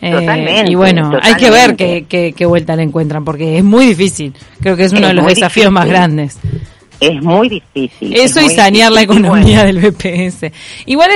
Eh, 0.00 0.64
y 0.68 0.74
bueno, 0.74 1.12
hay 1.20 1.34
que 1.34 1.50
ver 1.50 1.74
qué, 1.74 2.06
qué, 2.08 2.32
qué, 2.32 2.46
vuelta 2.46 2.76
le 2.76 2.84
encuentran, 2.84 3.24
porque 3.24 3.58
es 3.58 3.64
muy 3.64 3.86
difícil. 3.86 4.34
Creo 4.60 4.76
que 4.76 4.84
es 4.84 4.92
uno 4.92 5.08
de 5.08 5.14
los 5.14 5.26
desafíos 5.26 5.72
más 5.72 5.86
grandes. 5.86 6.38
Es 7.00 7.22
muy 7.22 7.48
difícil. 7.48 8.14
Eso 8.16 8.40
y 8.40 8.50
sanear 8.50 8.90
la 8.90 9.02
economía 9.02 9.64
del 9.64 9.78
BPS. 9.78 10.50
Igual 10.86 11.10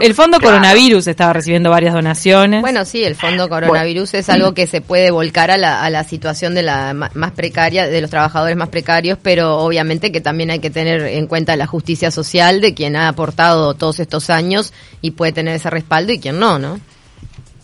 el, 0.00 0.14
Fondo 0.14 0.38
Coronavirus 0.38 1.08
estaba 1.08 1.32
recibiendo 1.32 1.70
varias 1.70 1.92
donaciones. 1.94 2.60
Bueno, 2.60 2.84
sí, 2.84 3.02
el 3.02 3.16
Fondo 3.16 3.48
Coronavirus 3.48 4.14
es 4.14 4.28
algo 4.28 4.54
que 4.54 4.66
se 4.66 4.80
puede 4.80 5.10
volcar 5.10 5.50
a 5.50 5.56
la, 5.56 5.82
a 5.82 5.90
la 5.90 6.04
situación 6.04 6.54
de 6.54 6.62
la 6.62 6.94
más 6.94 7.32
precaria, 7.32 7.86
de 7.86 8.00
los 8.00 8.10
trabajadores 8.10 8.56
más 8.56 8.68
precarios, 8.68 9.18
pero 9.20 9.58
obviamente 9.58 10.12
que 10.12 10.20
también 10.20 10.50
hay 10.50 10.60
que 10.60 10.70
tener 10.70 11.02
en 11.02 11.26
cuenta 11.26 11.56
la 11.56 11.66
justicia 11.66 12.12
social 12.12 12.60
de 12.60 12.74
quien 12.74 12.94
ha 12.94 13.08
aportado 13.08 13.74
todos 13.74 13.98
estos 13.98 14.30
años 14.30 14.72
y 15.00 15.12
puede 15.12 15.32
tener 15.32 15.56
ese 15.56 15.70
respaldo 15.70 16.12
y 16.12 16.20
quien 16.20 16.38
no, 16.38 16.58
¿no? 16.58 16.78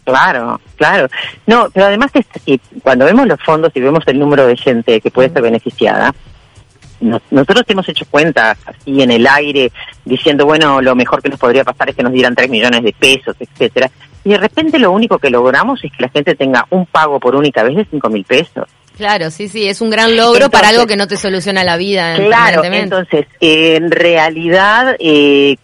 Claro, 0.04 0.60
claro. 0.76 1.08
No, 1.46 1.68
pero 1.72 1.86
además 1.86 2.10
es 2.14 2.26
que 2.44 2.60
cuando 2.82 3.04
vemos 3.04 3.28
los 3.28 3.40
fondos 3.40 3.70
y 3.74 3.80
vemos 3.80 4.02
el 4.06 4.18
número 4.18 4.46
de 4.46 4.56
gente 4.56 5.00
que 5.00 5.10
puede 5.10 5.30
ser 5.30 5.42
beneficiada, 5.42 6.12
nosotros 7.00 7.64
hemos 7.68 7.88
hecho 7.88 8.04
cuentas 8.10 8.58
así 8.66 9.02
en 9.02 9.10
el 9.10 9.26
aire, 9.26 9.72
diciendo, 10.04 10.44
bueno, 10.44 10.80
lo 10.80 10.94
mejor 10.94 11.22
que 11.22 11.28
nos 11.28 11.38
podría 11.38 11.64
pasar 11.64 11.90
es 11.90 11.96
que 11.96 12.02
nos 12.02 12.12
dieran 12.12 12.34
3 12.34 12.50
millones 12.50 12.82
de 12.82 12.92
pesos, 12.92 13.36
etcétera. 13.38 13.90
Y 14.24 14.30
de 14.30 14.38
repente 14.38 14.78
lo 14.78 14.92
único 14.92 15.18
que 15.18 15.30
logramos 15.30 15.82
es 15.82 15.90
que 15.92 16.02
la 16.02 16.10
gente 16.10 16.34
tenga 16.34 16.66
un 16.70 16.86
pago 16.86 17.18
por 17.18 17.34
única 17.34 17.62
vez 17.62 17.76
de 17.76 17.86
5 17.86 18.10
mil 18.10 18.24
pesos. 18.24 18.68
Claro, 18.96 19.30
sí, 19.30 19.48
sí, 19.48 19.66
es 19.66 19.80
un 19.80 19.88
gran 19.88 20.16
logro 20.16 20.50
para 20.50 20.68
algo 20.68 20.86
que 20.86 20.96
no 20.96 21.06
te 21.06 21.16
soluciona 21.16 21.64
la 21.64 21.76
vida. 21.76 22.16
Claro, 22.16 22.62
entonces, 22.64 23.26
en 23.40 23.90
realidad, 23.90 24.96
eh, 24.98 25.56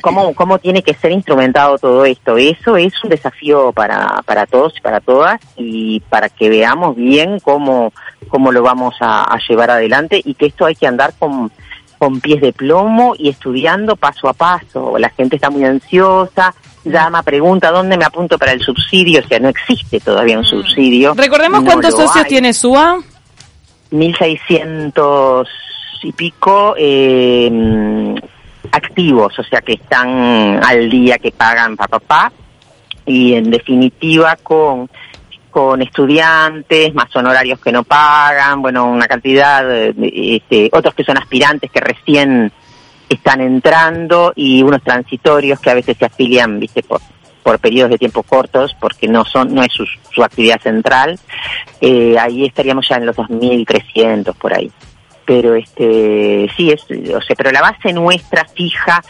¿cómo, 0.00 0.34
¿cómo 0.34 0.58
tiene 0.58 0.82
que 0.82 0.94
ser 0.94 1.12
instrumentado 1.12 1.78
todo 1.78 2.06
esto? 2.06 2.38
Eso 2.38 2.76
es 2.76 2.94
un 3.04 3.10
desafío 3.10 3.72
para, 3.72 4.22
para 4.24 4.46
todos 4.46 4.74
y 4.76 4.80
para 4.80 5.00
todas 5.00 5.40
y 5.56 6.00
para 6.08 6.30
que 6.30 6.48
veamos 6.48 6.96
bien 6.96 7.40
cómo 7.40 7.92
cómo 8.28 8.52
lo 8.52 8.62
vamos 8.62 8.94
a, 9.00 9.38
llevar 9.48 9.70
adelante 9.70 10.20
y 10.24 10.34
que 10.34 10.46
esto 10.46 10.66
hay 10.66 10.74
que 10.74 10.86
andar 10.86 11.14
con, 11.18 11.50
con 11.98 12.20
pies 12.20 12.40
de 12.40 12.52
plomo 12.52 13.14
y 13.16 13.28
estudiando 13.28 13.96
paso 13.96 14.28
a 14.28 14.32
paso. 14.32 14.98
La 14.98 15.10
gente 15.10 15.36
está 15.36 15.50
muy 15.50 15.64
ansiosa, 15.64 16.54
llama, 16.90 17.22
pregunta 17.22 17.70
dónde 17.70 17.96
me 17.96 18.04
apunto 18.04 18.38
para 18.38 18.52
el 18.52 18.60
subsidio, 18.60 19.20
o 19.24 19.28
sea, 19.28 19.38
no 19.38 19.48
existe 19.48 20.00
todavía 20.00 20.38
un 20.38 20.44
mm. 20.44 20.48
subsidio. 20.48 21.14
Recordemos 21.14 21.62
cuántos 21.62 21.94
socios 21.94 22.26
tiene 22.26 22.52
SUA. 22.52 22.98
1.600 23.90 25.46
y 26.02 26.12
pico 26.12 26.74
eh, 26.78 28.14
activos, 28.70 29.38
o 29.38 29.42
sea, 29.42 29.60
que 29.60 29.72
están 29.74 30.60
al 30.64 30.88
día, 30.88 31.18
que 31.18 31.32
pagan 31.32 31.76
papá, 31.76 31.98
pa, 31.98 32.32
y 33.04 33.34
en 33.34 33.50
definitiva 33.50 34.36
con 34.42 34.88
con 35.56 35.80
estudiantes, 35.80 36.94
más 36.94 37.16
honorarios 37.16 37.58
que 37.58 37.72
no 37.72 37.82
pagan, 37.82 38.60
bueno, 38.60 38.90
una 38.90 39.06
cantidad, 39.06 39.66
de, 39.66 39.94
este, 40.12 40.68
otros 40.70 40.94
que 40.94 41.02
son 41.02 41.16
aspirantes 41.16 41.70
que 41.70 41.80
recién 41.80 42.52
están 43.08 43.40
entrando 43.40 44.32
y 44.34 44.62
unos 44.62 44.82
transitorios 44.82 45.60
que 45.60 45.70
a 45.70 45.74
veces 45.74 45.96
se 45.96 46.04
afilian, 46.04 46.58
viste, 46.58 46.82
por, 46.82 47.00
por 47.46 47.60
periodos 47.60 47.92
de 47.92 47.98
tiempo 47.98 48.24
cortos 48.24 48.74
porque 48.80 49.06
no 49.06 49.24
son 49.24 49.54
no 49.54 49.62
es 49.62 49.72
su, 49.72 49.86
su 50.10 50.24
actividad 50.24 50.60
central 50.60 51.16
eh, 51.80 52.16
ahí 52.18 52.44
estaríamos 52.44 52.88
ya 52.88 52.96
en 52.96 53.06
los 53.06 53.14
2.300 53.14 54.34
por 54.34 54.52
ahí. 54.52 54.68
Pero 55.24 55.54
este 55.54 56.50
sí 56.56 56.72
es 56.72 56.82
o 56.82 57.22
sea 57.22 57.36
pero 57.36 57.52
la 57.52 57.60
base 57.60 57.92
nuestra 57.92 58.44
fija 58.46 59.00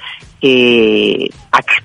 eh, 0.42 1.30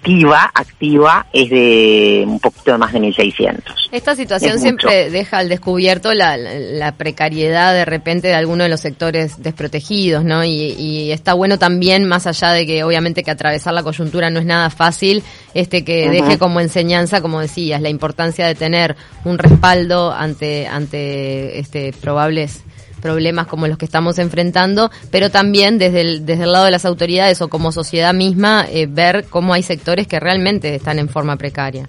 activa, 0.01 0.51
activa 0.55 1.27
es 1.31 1.49
de 1.51 2.23
un 2.27 2.39
poquito 2.39 2.75
más 2.77 2.91
de 2.91 2.99
1.600. 2.99 3.61
Esta 3.91 4.15
situación 4.15 4.59
siempre 4.59 5.11
deja 5.11 5.37
al 5.37 5.47
descubierto 5.47 6.13
la, 6.13 6.37
la, 6.37 6.93
precariedad 6.93 7.73
de 7.73 7.85
repente 7.85 8.27
de 8.29 8.33
alguno 8.33 8.63
de 8.63 8.69
los 8.69 8.79
sectores 8.79 9.43
desprotegidos, 9.43 10.23
¿no? 10.23 10.43
Y, 10.43 11.11
está 11.11 11.33
bueno 11.33 11.59
también, 11.59 12.05
más 12.05 12.25
allá 12.25 12.51
de 12.51 12.65
que 12.65 12.83
obviamente 12.83 13.23
que 13.23 13.31
atravesar 13.31 13.73
la 13.73 13.83
coyuntura 13.83 14.29
no 14.29 14.39
es 14.39 14.45
nada 14.45 14.69
fácil, 14.69 15.23
este 15.53 15.83
que 15.83 16.09
deje 16.09 16.37
como 16.37 16.59
enseñanza, 16.59 17.21
como 17.21 17.39
decías, 17.39 17.81
la 17.81 17.89
importancia 17.89 18.47
de 18.47 18.55
tener 18.55 18.95
un 19.23 19.37
respaldo 19.37 20.11
ante, 20.11 20.67
ante 20.67 21.59
este 21.59 21.93
probables 21.93 22.63
problemas 23.01 23.47
como 23.47 23.67
los 23.67 23.77
que 23.77 23.85
estamos 23.85 24.19
enfrentando, 24.19 24.91
pero 25.11 25.29
también 25.29 25.77
desde 25.77 26.01
el, 26.01 26.25
desde 26.25 26.43
el 26.43 26.51
lado 26.53 26.65
de 26.65 26.71
las 26.71 26.85
autoridades 26.85 27.41
o 27.41 27.49
como 27.49 27.71
sociedad 27.71 28.13
misma, 28.13 28.65
eh, 28.69 28.87
ver 28.89 29.25
cómo 29.29 29.53
hay 29.53 29.63
sectores 29.63 30.07
que 30.07 30.19
realmente 30.19 30.75
están 30.75 30.99
en 30.99 31.09
forma 31.09 31.35
precaria. 31.35 31.87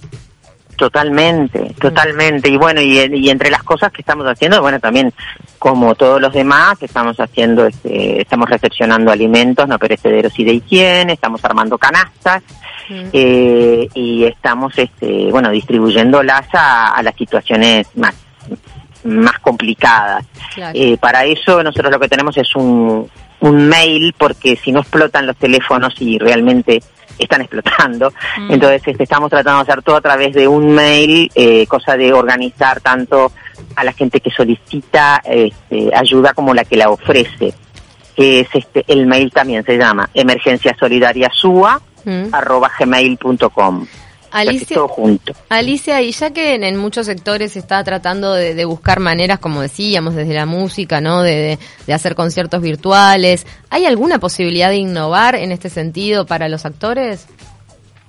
Totalmente, 0.77 1.75
totalmente. 1.81 2.49
Y 2.49 2.57
bueno, 2.57 2.81
y, 2.81 3.31
entre 3.31 3.51
las 3.51 3.63
cosas 3.63 3.93
que 3.93 4.01
estamos 4.01 4.27
haciendo, 4.27 4.61
bueno, 4.61 4.81
también 4.81 5.13
como 5.59 5.95
todos 5.95 6.21
los 6.21 6.33
demás, 6.33 6.83
estamos 6.83 7.21
haciendo, 7.21 7.67
este, 7.67 8.23
estamos 8.23 8.49
recepcionando 8.49 9.13
alimentos 9.13 9.69
no 9.69 9.79
perecederos 9.79 10.37
y 10.39 10.45
de 10.45 10.55
higiene, 10.55 11.13
estamos 11.13 11.45
armando 11.45 11.79
canastas 11.79 12.43
eh, 13.13 13.87
y 13.95 14.25
estamos, 14.25 14.77
este, 14.77 15.31
bueno, 15.31 15.51
distribuyéndolas 15.51 16.47
a, 16.53 16.95
a 16.95 17.03
las 17.03 17.15
situaciones 17.15 17.87
más 17.95 18.15
más 19.05 19.39
complicadas. 19.41 20.25
Eh, 20.75 20.97
para 20.99 21.25
eso 21.25 21.63
nosotros 21.63 21.91
lo 21.91 22.01
que 22.01 22.09
tenemos 22.09 22.37
es 22.37 22.55
un, 22.55 23.09
un 23.41 23.69
mail, 23.69 24.15
porque 24.17 24.57
si 24.57 24.73
no 24.73 24.81
explotan 24.81 25.27
los 25.27 25.37
teléfonos 25.37 25.95
y 26.01 26.19
realmente 26.19 26.83
están 27.19 27.43
explotando, 27.43 28.11
mm. 28.39 28.53
entonces 28.53 28.83
este, 28.87 29.03
estamos 29.03 29.31
tratando 29.31 29.65
de 29.65 29.71
hacer 29.71 29.83
todo 29.83 29.97
a 29.97 30.01
través 30.01 30.33
de 30.35 30.49
un 30.49 30.73
mail, 30.75 31.31
eh, 31.35 31.67
cosa 31.67 31.97
de 31.97 32.13
organizar 32.13 32.81
tanto 32.81 33.33
a 33.77 33.85
la 33.85 33.93
gente 33.93 34.21
que 34.21 34.31
solicita 34.31 35.21
este, 35.25 35.91
ayuda 35.95 36.33
como 36.35 36.55
la 36.55 36.65
que 36.65 36.77
la 36.77 36.91
ofrece. 36.91 37.55
Que 38.15 38.41
es 38.41 38.49
este, 38.53 38.85
el 38.89 39.07
mail 39.07 39.33
también 39.33 39.65
se 39.65 39.79
llama 39.79 40.09
emergencia 40.13 40.77
solidaria 40.79 41.31
sua, 41.33 41.81
mm. 42.05 42.27
arroba 42.33 42.71
gmail.com. 42.79 43.87
Alicia, 44.33 44.81
Alicia, 45.51 46.03
y 46.03 46.13
ya 46.13 46.31
que 46.31 46.55
en, 46.55 46.77
muchos 46.79 47.07
sectores 47.07 47.53
se 47.53 47.59
está 47.59 47.85
tratando 47.85 48.33
de, 48.33 48.65
buscar 48.65 48.99
maneras, 48.99 49.39
como 49.39 49.61
decíamos, 49.61 50.15
desde 50.15 50.35
la 50.35 50.47
música, 50.47 51.01
¿no? 51.01 51.23
De, 51.23 51.59
de, 51.87 51.93
hacer 51.93 52.15
conciertos 52.15 52.63
virtuales, 52.63 53.47
¿hay 53.69 53.85
alguna 53.85 54.19
posibilidad 54.19 54.71
de 54.71 54.77
innovar 54.77 55.35
en 55.35 55.53
este 55.53 55.69
sentido 55.69 56.27
para 56.27 56.49
los 56.49 56.65
actores? 56.65 57.27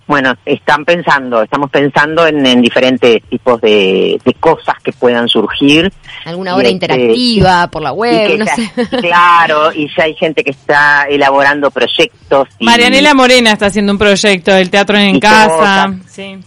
Bueno, 0.05 0.35
están 0.45 0.83
pensando, 0.83 1.43
estamos 1.43 1.69
pensando 1.69 2.27
en, 2.27 2.61
diferentes 2.61 3.23
tipos 3.23 3.61
de, 3.61 4.19
cosas 4.39 4.75
que 4.83 4.91
puedan 4.91 5.27
surgir. 5.27 5.91
Alguna 6.25 6.55
obra 6.55 6.63
este, 6.63 6.73
interactiva 6.73 7.67
por 7.67 7.81
la 7.81 7.93
web, 7.93 8.39
no 8.39 8.45
sé. 8.45 8.71
Claro, 9.01 9.71
y 9.73 9.87
ya 9.95 10.03
hay 10.03 10.15
gente 10.15 10.43
que 10.43 10.51
está 10.51 11.03
elaborando 11.09 11.71
proyectos. 11.71 12.47
Marianela 12.59 13.13
Morena 13.13 13.51
está 13.51 13.67
haciendo 13.67 13.93
un 13.93 13.97
proyecto 13.97 14.53
del 14.53 14.69
teatro 14.69 14.97
en 14.97 15.19
casa. 15.19 15.93
Sí. 16.07 16.37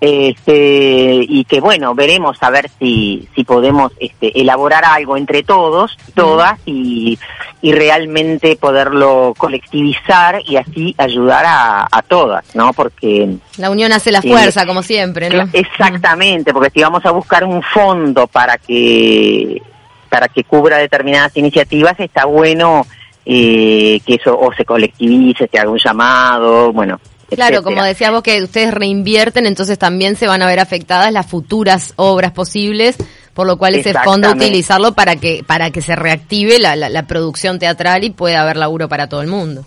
Este, 0.00 1.24
y 1.28 1.44
que 1.44 1.60
bueno, 1.60 1.94
veremos 1.94 2.36
a 2.42 2.50
ver 2.50 2.70
si, 2.78 3.28
si 3.34 3.44
podemos 3.44 3.92
este, 3.98 4.38
elaborar 4.38 4.84
algo 4.84 5.16
entre 5.16 5.42
todos, 5.42 5.96
todas, 6.14 6.58
y, 6.66 7.18
y 7.62 7.72
realmente 7.72 8.56
poderlo 8.56 9.34
colectivizar 9.38 10.42
y 10.46 10.56
así 10.56 10.94
ayudar 10.98 11.44
a, 11.46 11.88
a 11.90 12.02
todas, 12.02 12.54
¿no? 12.54 12.72
Porque... 12.72 13.36
La 13.56 13.70
unión 13.70 13.92
hace 13.92 14.12
la 14.12 14.20
fuerza, 14.20 14.66
como 14.66 14.82
siempre, 14.82 15.30
¿no? 15.30 15.48
Exactamente, 15.52 16.52
porque 16.52 16.70
si 16.70 16.82
vamos 16.82 17.06
a 17.06 17.10
buscar 17.10 17.44
un 17.44 17.62
fondo 17.62 18.26
para 18.26 18.58
que, 18.58 19.62
para 20.08 20.28
que 20.28 20.44
cubra 20.44 20.78
determinadas 20.78 21.36
iniciativas, 21.36 21.98
está 21.98 22.26
bueno 22.26 22.86
eh, 23.24 24.00
que 24.04 24.16
eso 24.16 24.38
o 24.38 24.52
se 24.52 24.64
colectivice, 24.64 25.48
se 25.50 25.58
haga 25.58 25.70
un 25.70 25.78
llamado, 25.78 26.72
bueno, 26.72 27.00
Claro, 27.30 27.62
como 27.62 27.82
decías 27.82 28.12
vos 28.12 28.22
que 28.22 28.42
ustedes 28.42 28.72
reinvierten, 28.72 29.46
entonces 29.46 29.78
también 29.78 30.16
se 30.16 30.26
van 30.26 30.42
a 30.42 30.46
ver 30.46 30.60
afectadas 30.60 31.12
las 31.12 31.26
futuras 31.26 31.92
obras 31.96 32.32
posibles, 32.32 32.96
por 33.32 33.46
lo 33.46 33.56
cual 33.56 33.74
ese 33.74 33.94
fondo 33.94 34.30
utilizarlo 34.30 34.92
para 34.92 35.16
que 35.16 35.42
para 35.46 35.70
que 35.70 35.80
se 35.82 35.96
reactive 35.96 36.58
la, 36.58 36.76
la, 36.76 37.06
producción 37.06 37.58
teatral 37.58 38.04
y 38.04 38.10
pueda 38.10 38.42
haber 38.42 38.56
laburo 38.56 38.88
para 38.88 39.08
todo 39.08 39.22
el 39.22 39.28
mundo. 39.28 39.64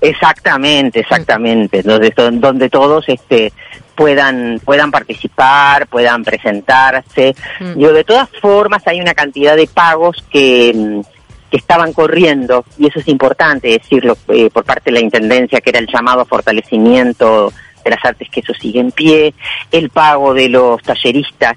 Exactamente, 0.00 1.00
exactamente, 1.00 1.82
donde, 1.82 2.12
donde 2.14 2.70
todos 2.70 3.04
este 3.08 3.52
puedan 3.96 4.60
puedan 4.64 4.92
participar, 4.92 5.88
puedan 5.88 6.22
presentarse. 6.22 7.34
Mm. 7.58 7.80
Yo 7.80 7.92
de 7.92 8.04
todas 8.04 8.28
formas 8.40 8.86
hay 8.86 9.00
una 9.00 9.14
cantidad 9.14 9.56
de 9.56 9.66
pagos 9.66 10.24
que 10.30 10.72
mm, 10.74 11.17
que 11.50 11.56
estaban 11.56 11.92
corriendo, 11.92 12.64
y 12.78 12.88
eso 12.88 13.00
es 13.00 13.08
importante 13.08 13.68
decirlo 13.68 14.16
eh, 14.28 14.50
por 14.50 14.64
parte 14.64 14.90
de 14.90 14.92
la 14.92 15.00
Intendencia, 15.00 15.60
que 15.60 15.70
era 15.70 15.78
el 15.78 15.88
llamado 15.92 16.24
fortalecimiento 16.24 17.52
de 17.84 17.90
las 17.90 18.04
artes, 18.04 18.28
que 18.30 18.40
eso 18.40 18.52
sigue 18.54 18.80
en 18.80 18.92
pie, 18.92 19.34
el 19.72 19.90
pago 19.90 20.34
de 20.34 20.48
los 20.48 20.82
talleristas 20.82 21.56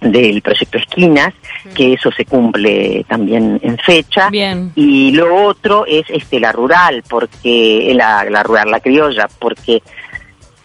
del 0.00 0.42
proyecto 0.42 0.78
Esquinas, 0.78 1.34
que 1.74 1.94
eso 1.94 2.10
se 2.12 2.24
cumple 2.24 3.04
también 3.08 3.58
en 3.62 3.78
fecha. 3.78 4.30
Bien. 4.30 4.72
Y 4.76 5.10
lo 5.12 5.44
otro 5.44 5.84
es 5.86 6.04
este 6.08 6.38
la 6.38 6.52
rural, 6.52 7.02
porque 7.08 7.92
la, 7.94 8.24
la 8.24 8.42
rural, 8.42 8.70
la 8.70 8.80
criolla, 8.80 9.28
porque 9.38 9.82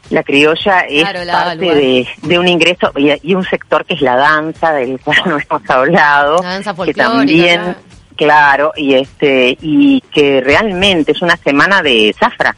la 0.10 0.24
criolla 0.24 0.82
es 0.82 1.04
parte 1.04 1.58
de, 1.58 2.08
de, 2.22 2.40
un 2.40 2.48
ingreso 2.48 2.92
y, 2.96 3.34
un 3.34 3.44
sector 3.46 3.86
que 3.86 3.96
es 3.96 4.02
la 4.02 4.16
danza, 4.16 4.74
del 4.74 5.00
cual 5.00 5.18
no 5.26 5.40
hemos 5.40 5.70
hablado, 5.70 6.44
la 6.44 6.50
danza 6.50 6.76
que 6.86 6.94
también 6.94 7.76
Claro, 8.16 8.74
y 8.76 8.96
este 8.96 9.58
y 9.62 10.02
que 10.12 10.42
realmente 10.42 11.12
es 11.12 11.22
una 11.22 11.38
semana 11.38 11.82
de 11.82 12.14
zafra. 12.18 12.56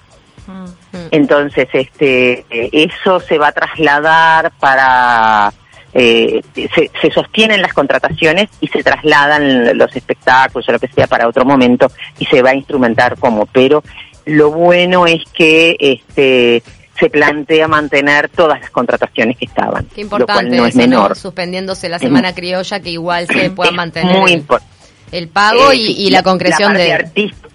Mm. 0.47 0.65
Entonces, 1.11 1.67
este 1.73 2.45
eso 2.49 3.19
se 3.19 3.37
va 3.37 3.47
a 3.47 3.51
trasladar 3.51 4.51
para 4.59 5.53
eh, 5.97 6.41
se, 6.53 6.91
se, 7.01 7.11
sostienen 7.11 7.61
las 7.61 7.73
contrataciones 7.73 8.49
y 8.59 8.67
se 8.67 8.83
trasladan 8.83 9.77
los 9.77 9.95
espectáculos 9.95 10.67
o 10.67 10.73
lo 10.73 10.79
que 10.79 10.89
sea 10.89 11.07
para 11.07 11.25
otro 11.25 11.45
momento 11.45 11.89
y 12.19 12.25
se 12.25 12.41
va 12.41 12.49
a 12.49 12.55
instrumentar 12.55 13.17
como. 13.17 13.45
Pero 13.45 13.81
lo 14.25 14.51
bueno 14.51 15.07
es 15.07 15.23
que 15.33 15.77
este 15.79 16.61
se 16.99 17.09
plantea 17.09 17.67
mantener 17.67 18.29
todas 18.29 18.59
las 18.59 18.69
contrataciones 18.71 19.37
que 19.37 19.45
estaban. 19.45 19.85
Qué 19.93 20.01
importante 20.01 20.55
no 20.55 20.65
es 20.65 20.75
menor. 20.75 21.15
Suspendiéndose 21.15 21.89
la 21.89 21.99
semana 21.99 22.33
criolla 22.33 22.79
que 22.81 22.89
igual 22.89 23.27
se 23.27 23.49
pueda 23.51 23.71
mantener. 23.71 24.17
Muy 24.17 24.31
importante 24.31 24.74
el 25.17 25.27
pago 25.29 25.73
y, 25.73 26.09
la 26.09 26.23
concreción 26.23 26.73
de... 26.73 27.05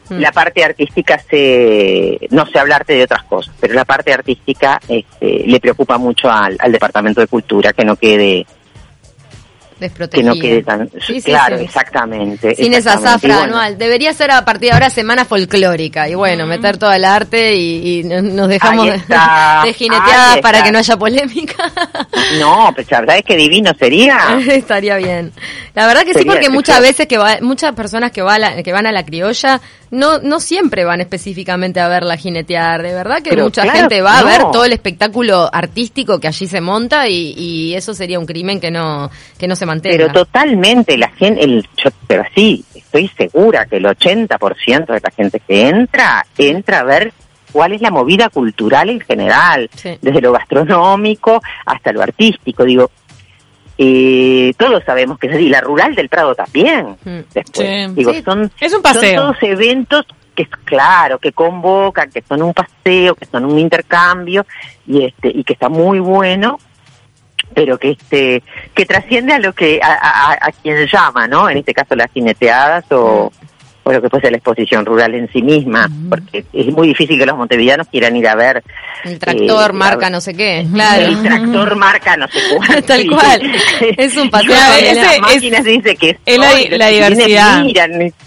Mm. 0.09 0.15
La 0.19 0.33
parte 0.33 0.65
artística 0.65 1.21
se, 1.31 2.19
no 2.31 2.45
sé 2.47 2.59
hablarte 2.59 2.95
de 2.95 3.05
otras 3.05 3.23
cosas, 3.23 3.55
pero 3.61 3.75
la 3.75 3.85
parte 3.85 4.13
artística 4.13 4.81
este, 4.89 5.45
le 5.47 5.61
preocupa 5.61 5.99
mucho 5.99 6.29
al, 6.29 6.57
al 6.59 6.73
Departamento 6.73 7.21
de 7.21 7.29
Cultura 7.29 7.73
que 7.73 7.85
no 7.85 7.95
quede 7.95 8.45
que 10.11 10.23
no 10.23 10.35
quede 10.35 10.63
tan 10.63 10.89
claro 11.25 11.57
exactamente 11.57 12.55
sin 12.55 12.75
esa 12.75 12.99
zafra 12.99 13.45
anual. 13.45 13.79
Debería 13.79 14.13
ser 14.13 14.31
a 14.31 14.45
partir 14.45 14.69
de 14.69 14.73
ahora 14.75 14.91
semana 14.91 15.25
folclórica. 15.25 16.09
Y 16.09 16.15
bueno 16.15 16.47
meter 16.47 16.79
toda 16.79 16.97
el 16.97 17.05
arte 17.05 17.57
y, 17.57 18.03
nos 18.05 18.49
dejamos 18.49 18.87
de, 19.65 19.73
jineteadas 19.75 20.39
para 20.39 20.63
que 20.63 20.73
no 20.73 20.79
haya 20.79 20.97
polémica. 20.97 21.71
No 22.39 22.71
pues 22.75 22.91
la 22.91 23.01
verdad 23.01 23.19
es 23.19 23.25
que 23.25 23.37
divino 23.37 23.73
sería. 23.79 24.39
Estaría 24.49 24.97
bien. 24.97 25.33
La 25.75 25.87
verdad 25.87 26.03
que 26.05 26.15
sí 26.15 26.25
porque 26.25 26.51
muchas 26.51 26.81
veces 26.81 27.07
que 27.07 27.19
muchas 27.41 27.75
personas 27.75 28.11
que, 28.13 28.23
va 28.23 28.39
que 28.63 28.73
van 28.73 28.87
a 28.87 28.93
la 28.93 29.05
criolla 29.05 29.61
no 29.91 30.19
no 30.21 30.41
siempre 30.41 30.85
van 30.85 31.01
específicamente 31.01 31.81
a 31.81 31.89
verla 31.89 32.17
jinetear. 32.17 32.83
De 32.83 32.93
verdad 32.93 33.23
que 33.23 33.37
mucha 33.37 33.71
gente 33.71 34.03
va 34.03 34.19
a 34.19 34.23
ver 34.23 34.43
todo 34.53 34.65
el 34.65 34.73
espectáculo 34.73 35.49
artístico 35.53 36.21
que 36.21 36.29
allí 36.29 36.47
se 36.47 36.61
monta 36.61 37.09
y, 37.09 37.35
y 37.37 37.75
eso 37.75 37.95
sería 37.95 38.19
un 38.19 38.27
crimen 38.27 38.61
que 38.61 38.71
no 38.71 39.11
que 39.39 39.49
no 39.49 39.57
se 39.57 39.67
pero 39.83 40.11
totalmente, 40.11 40.97
la 40.97 41.09
gente, 41.09 41.45
el, 41.45 41.67
pero 42.07 42.25
sí, 42.35 42.65
estoy 42.75 43.09
segura 43.09 43.67
que 43.67 43.77
el 43.77 43.85
80% 43.85 44.87
de 44.87 45.01
la 45.01 45.11
gente 45.11 45.41
que 45.41 45.69
entra, 45.69 46.27
entra 46.37 46.81
a 46.81 46.85
ver 46.85 47.13
cuál 47.53 47.73
es 47.73 47.81
la 47.81 47.91
movida 47.91 48.29
cultural 48.29 48.91
en 48.91 49.01
general, 49.01 49.71
desde 50.01 50.21
lo 50.21 50.33
gastronómico 50.33 51.43
hasta 51.67 51.93
lo 51.93 52.03
artístico. 52.03 52.65
Digo, 52.65 52.91
eh, 53.83 54.53
todos 54.59 54.85
sabemos 54.85 55.19
que 55.19 55.29
es 55.29 55.33
así, 55.37 55.49
la 55.49 55.63
rural 55.63 55.95
del 55.95 56.11
Prado 56.11 56.35
también. 56.35 56.99
Mm. 57.03 57.21
Después, 57.33 57.95
digo, 57.95 58.13
son, 58.23 58.53
es 58.61 58.75
un 58.75 58.83
paseo. 58.83 59.23
todos 59.23 59.37
eventos 59.41 60.05
que 60.35 60.43
es 60.43 60.51
claro, 60.65 61.19
que 61.19 61.33
convocan, 61.33 62.11
que 62.11 62.21
son 62.21 62.43
un 62.43 62.53
paseo, 62.53 63.15
que 63.15 63.25
son 63.25 63.47
un 63.47 63.59
intercambio 63.59 64.45
y 64.87 65.07
este 65.07 65.29
y 65.29 65.45
que 65.45 65.55
está 65.55 65.71
muy 65.71 65.99
bueno 65.99 66.59
pero 67.55 67.79
que 67.79 67.93
este 67.93 68.43
que 68.75 68.85
trasciende 68.85 69.33
a 69.33 69.39
lo 69.39 69.55
que 69.55 69.81
a, 69.83 70.37
a, 70.41 70.53
quien 70.53 70.87
llama 70.87 71.27
no 71.27 71.49
en 71.49 71.57
este 71.57 71.75
caso 71.75 71.97
las 71.97 72.13
jineteadas 72.13 72.85
o, 72.93 73.33
o 73.83 73.93
lo 73.93 74.03
que 74.03 74.09
fuese 74.09 74.31
la 74.31 74.37
exposición 74.37 74.85
rural 74.85 75.15
en 75.15 75.31
sí 75.33 75.43
misma 75.43 75.89
porque 76.09 76.45
es 76.53 76.67
muy 76.73 76.89
difícil 76.89 77.19
que 77.19 77.27
los 77.27 77.37
montevideanos 77.37 77.89
quieran 77.89 78.17
ir 78.17 78.29
a 78.29 78.35
ver 78.35 78.63
el 79.05 79.19
tractor 79.19 79.71
eh, 79.71 79.75
marca 79.75 80.11
no 80.11 80.21
sé 80.21 80.35
qué 80.35 80.67
claro. 80.73 81.07
El 81.07 81.23
tractor 81.23 81.77
marca 81.77 82.17
no 82.17 82.29
sé 82.29 82.39
cuál 82.57 82.83
tal 82.85 83.07
cual. 83.09 83.41
Es 83.97 84.17
un 84.17 84.31
paseo 84.31 84.53
es, 84.81 85.65
dice 85.65 85.97
que 85.97 86.19
es, 86.25 86.39
la, 86.39 86.89
diversidad. 86.89 87.65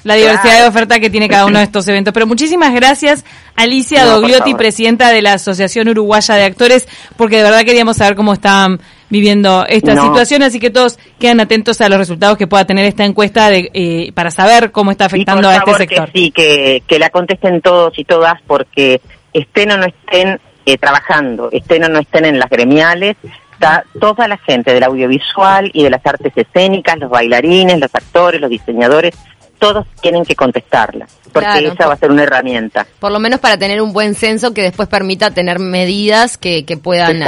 la 0.04 0.16
diversidad 0.16 0.62
de 0.62 0.68
oferta 0.68 1.00
que 1.00 1.10
tiene 1.10 1.30
cada 1.30 1.46
uno 1.46 1.60
de 1.60 1.66
estos 1.66 1.88
eventos. 1.88 2.14
Pero 2.14 2.28
muchísimas 2.28 2.74
gracias 2.74 3.24
Alicia 3.56 4.06
Dogliotti 4.06 4.54
presidenta 4.56 5.10
de 5.10 5.22
la 5.22 5.34
Asociación 5.34 5.88
Uruguaya 5.90 6.36
de 6.36 6.46
Actores 6.46 6.88
porque 7.18 7.38
de 7.38 7.44
verdad 7.44 7.64
queríamos 7.64 7.98
saber 7.98 8.16
cómo 8.16 8.34
están 8.34 8.80
viviendo 9.14 9.64
esta 9.70 9.96
situación, 9.96 10.42
así 10.42 10.60
que 10.60 10.72
todos 10.72 10.98
quedan 11.20 11.40
atentos 11.40 11.80
a 11.82 11.88
los 11.88 12.00
resultados 12.00 12.36
que 12.36 12.48
pueda 12.48 12.66
tener 12.66 12.84
esta 12.86 13.06
encuesta 13.06 13.52
de, 13.52 13.70
eh, 13.72 14.12
para 14.16 14.32
saber 14.32 14.72
cómo 14.72 14.90
está 14.90 15.06
afectando 15.06 15.48
a 15.48 15.58
este 15.58 15.74
sector. 15.76 16.12
Que 16.12 16.20
sí, 16.20 16.32
que, 16.32 16.84
que 16.88 16.98
la 16.98 17.12
contesten 17.12 17.62
todos 17.62 17.98
y 18.00 18.06
todas 18.06 18.42
porque 18.48 19.02
estén 19.32 19.72
o 19.72 19.78
no 19.78 19.86
estén 19.86 20.40
eh, 20.66 20.78
trabajando, 20.80 21.50
estén 21.52 21.84
o 21.84 21.90
no 21.90 22.00
estén 22.00 22.26
en 22.26 22.40
las 22.40 22.50
gremiales, 22.50 23.16
está 23.54 23.84
toda 24.00 24.28
la 24.28 24.38
gente 24.38 24.74
del 24.74 24.84
audiovisual 24.84 25.70
y 25.76 25.84
de 25.84 25.92
las 25.92 26.04
artes 26.04 26.34
escénicas, 26.36 26.98
los 26.98 27.12
bailarines, 27.12 27.80
los 27.80 27.94
actores, 27.94 28.42
los 28.42 28.50
diseñadores, 28.50 29.16
todos 29.64 29.88
tienen 30.02 30.26
que 30.26 30.36
contestarla, 30.36 31.08
porque 31.32 31.68
esa 31.68 31.88
va 31.88 31.94
a 31.94 31.98
ser 31.98 32.12
una 32.12 32.24
herramienta. 32.24 32.86
Por 33.00 33.12
lo 33.12 33.20
menos 33.20 33.40
para 33.40 33.58
tener 33.58 33.82
un 33.82 33.94
buen 33.94 34.14
censo 34.14 34.54
que 34.54 34.62
después 34.62 34.90
permita 34.90 35.32
tener 35.32 35.60
medidas 35.60 36.38
que, 36.38 36.66
que 36.66 36.78
puedan 36.78 37.24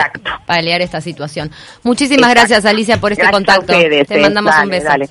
paliar 0.46 0.82
esta 0.82 1.02
situación. 1.02 1.52
Muchísimas 1.84 2.30
gracias, 2.32 2.66
Alicia, 2.66 3.00
por 3.00 3.14
este 3.14 3.30
contacto. 3.30 3.74
Te 3.74 4.02
eh. 4.02 4.22
mandamos 4.22 4.54
un 4.62 4.70
beso. 4.70 4.88
Dale. 4.88 5.10